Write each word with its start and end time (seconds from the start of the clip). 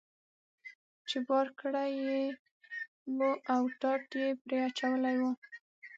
چې 1.09 1.17
بار 1.27 1.47
کړی 1.59 1.89
یې 2.07 2.21
و 3.17 3.19
او 3.53 3.63
ټاټ 3.81 4.09
یې 4.21 4.27
پرې 4.41 4.57
اچولی 4.67 5.15
و. 5.21 5.23